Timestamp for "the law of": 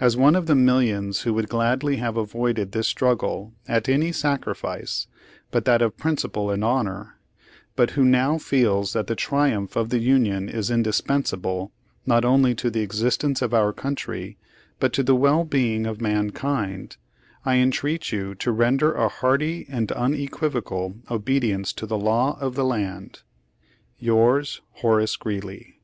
21.86-22.56